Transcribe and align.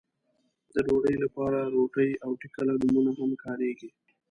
د 0.73 0.75
ډوډۍ 0.85 1.15
لپاره 1.23 1.59
روټۍ 1.73 2.09
او 2.25 2.31
ټکله 2.41 2.73
نومونه 2.81 3.11
هم 3.19 3.31
کاريږي. 3.43 3.89